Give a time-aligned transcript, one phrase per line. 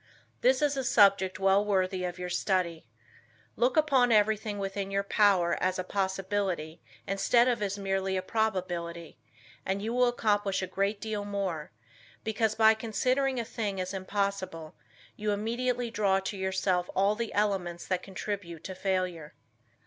[0.41, 2.87] This is a subject well worthy of your study.
[3.55, 9.19] Look upon everything within your power as a possibility instead of as merely a probability
[9.63, 11.69] and you will accomplish a great deal more,
[12.23, 14.73] because by considering a thing as impossible,
[15.17, 19.35] you immediately draw to yourself all the elements that contribute to failure.